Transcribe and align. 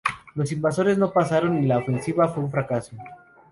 Los 0.33 0.51
invasores 0.51 0.97
no 0.97 1.11
pasaron 1.13 1.63
y 1.63 1.67
la 1.67 1.77
ofensiva 1.77 2.27
fue 2.27 2.43
un 2.43 2.49
fracaso. 2.49 2.97